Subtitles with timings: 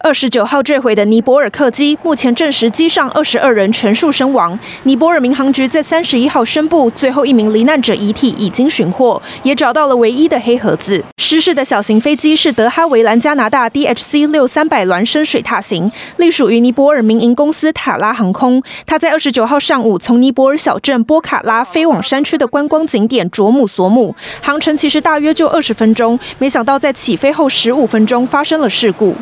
[0.00, 4.58] 二十九号坠毁的尼泊尔客机，目前证实机上二十二人全数身亡。
[4.82, 11.04] 尼泊尔民航局在三十一号宣布，最后一名罹难者遗体已经寻获，也找到了唯一的黑盒子。
[11.18, 18.60] 失事的小型飞机是德哈维兰加拿大 DHC 六三百孪生水獭型，隶属于尼泊尔民营公司塔拉航空。
[18.86, 28.26] 它在二十九号上午从尼泊尔小镇波卡拉飞往山区的观光景点卓姆索姆，航程其实大约就二十分钟，没想到在起飞后十五分钟。
[28.32, 29.14] 发生了事故。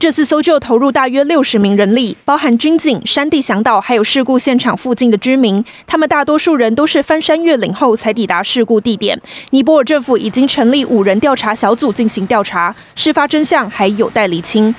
[0.00, 5.64] 这次搜救投入大约六十名人力，包含军警、山地向导，还有事故现场附近的居民。
[5.86, 9.20] 他们大多数人都是翻山越岭后才抵达事故地点。
[9.50, 14.74] 尼泊尔政府已经成立五人调查小组进行调查，事发真相还有待厘清。